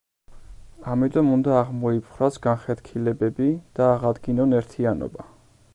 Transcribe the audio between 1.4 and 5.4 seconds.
აღმოიფხვრას განხეთქილებები და აღადგინონ ერთიანობა.